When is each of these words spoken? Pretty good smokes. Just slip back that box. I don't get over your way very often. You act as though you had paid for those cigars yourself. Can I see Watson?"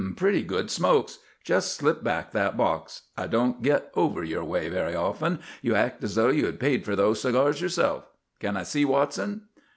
Pretty 0.15 0.41
good 0.41 0.71
smokes. 0.71 1.19
Just 1.43 1.75
slip 1.75 2.03
back 2.03 2.31
that 2.31 2.57
box. 2.57 3.03
I 3.15 3.27
don't 3.27 3.61
get 3.61 3.91
over 3.93 4.23
your 4.23 4.43
way 4.43 4.67
very 4.67 4.95
often. 4.95 5.37
You 5.61 5.75
act 5.75 6.03
as 6.03 6.15
though 6.15 6.29
you 6.29 6.47
had 6.47 6.59
paid 6.59 6.85
for 6.85 6.95
those 6.95 7.21
cigars 7.21 7.61
yourself. 7.61 8.05
Can 8.39 8.57
I 8.57 8.63
see 8.63 8.83
Watson?" 8.83 9.43